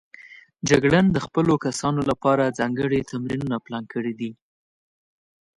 جګړن 0.69 1.05
د 1.11 1.17
خپلو 1.25 1.53
کسانو 1.65 2.01
لپاره 2.09 2.55
ځانګړي 2.59 2.99
تمرینونه 3.11 3.57
پلان 3.65 3.83
کړي 3.93 4.13
دي. 4.19 4.31